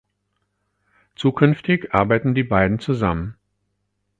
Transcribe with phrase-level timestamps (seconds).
[1.15, 3.37] Zukünftig arbeiten die beiden zusammen.